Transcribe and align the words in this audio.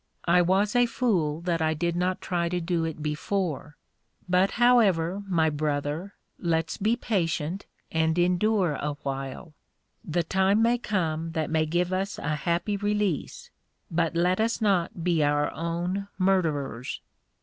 I 0.25 0.41
was 0.41 0.75
a 0.75 0.87
fool 0.87 1.41
that 1.41 1.61
I 1.61 1.75
did 1.75 1.95
not 1.95 2.21
try 2.21 2.49
to 2.49 2.59
do 2.59 2.85
it 2.85 3.03
before; 3.03 3.77
but 4.27 4.49
however, 4.57 5.21
my 5.27 5.51
Brother, 5.51 6.15
let's 6.39 6.75
be 6.77 6.95
patient, 6.95 7.67
and 7.91 8.17
endure 8.17 8.77
a 8.81 8.93
while; 9.03 9.53
the 10.03 10.23
time 10.23 10.59
may 10.63 10.79
come 10.79 11.33
that 11.33 11.51
may 11.51 11.67
give 11.67 11.93
us 11.93 12.17
a 12.17 12.33
happy 12.35 12.77
release; 12.77 13.51
but 13.91 14.15
let 14.15 14.41
us 14.41 14.59
not 14.59 15.03
be 15.03 15.23
our 15.23 15.51
own 15.51 16.07
murderers. 16.17 16.99